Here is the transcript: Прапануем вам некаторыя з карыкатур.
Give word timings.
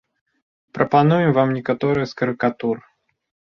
Прапануем 0.77 1.29
вам 1.37 1.53
некаторыя 1.59 2.05
з 2.15 2.19
карыкатур. 2.25 2.77